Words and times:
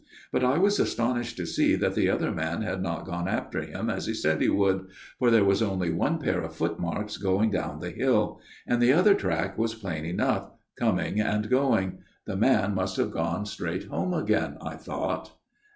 But 0.31 0.43
I 0.43 0.57
was 0.57 0.79
astonished 0.79 1.37
to 1.37 1.45
see 1.45 1.75
that 1.75 1.93
the 1.93 2.09
other 2.09 2.31
man 2.31 2.63
had 2.63 2.81
not 2.81 3.05
gone 3.05 3.27
after 3.27 3.61
him 3.61 3.87
as 3.87 4.07
he 4.07 4.15
said 4.15 4.41
he 4.41 4.49
would; 4.49 4.87
for 5.19 5.29
there 5.29 5.43
was 5.45 5.61
only 5.61 5.91
one 5.91 6.17
pair 6.17 6.41
of 6.41 6.55
footmarks 6.55 7.17
going 7.17 7.51
down 7.51 7.81
the 7.81 7.91
hill; 7.91 8.39
and 8.65 8.81
the 8.81 8.93
other 8.93 9.13
track 9.13 9.59
was 9.59 9.75
plain 9.75 10.03
enough, 10.05 10.49
coming 10.75 11.19
and 11.21 11.47
going. 11.51 11.99
The 12.25 12.35
man 12.35 12.73
must 12.73 12.97
have 12.97 13.11
gone 13.11 13.45
straight 13.45 13.89
home 13.89 14.15
again, 14.15 14.57
I 14.59 14.73
thought. 14.73 15.37